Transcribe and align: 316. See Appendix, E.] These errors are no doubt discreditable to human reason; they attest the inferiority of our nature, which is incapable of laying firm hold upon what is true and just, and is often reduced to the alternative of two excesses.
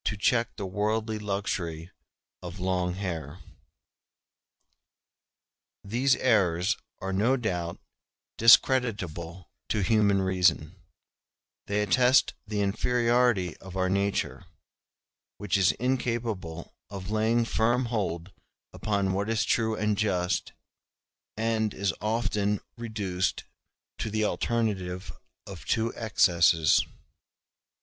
316. 0.03 1.19
See 1.45 1.89
Appendix, 1.93 1.93
E.] 3.05 3.39
These 5.83 6.15
errors 6.15 6.75
are 6.99 7.13
no 7.13 7.37
doubt 7.37 7.79
discreditable 8.35 9.51
to 9.69 9.81
human 9.83 10.23
reason; 10.23 10.75
they 11.67 11.83
attest 11.83 12.33
the 12.47 12.61
inferiority 12.61 13.55
of 13.57 13.77
our 13.77 13.89
nature, 13.91 14.45
which 15.37 15.55
is 15.55 15.71
incapable 15.73 16.73
of 16.89 17.11
laying 17.11 17.45
firm 17.45 17.85
hold 17.85 18.31
upon 18.73 19.13
what 19.13 19.29
is 19.29 19.45
true 19.45 19.75
and 19.75 19.95
just, 19.99 20.51
and 21.37 21.75
is 21.75 21.93
often 22.01 22.59
reduced 22.75 23.43
to 23.99 24.09
the 24.09 24.25
alternative 24.25 25.11
of 25.45 25.63
two 25.65 25.93
excesses. 25.95 26.87